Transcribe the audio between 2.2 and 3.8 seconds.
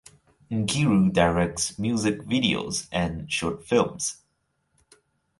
videos and short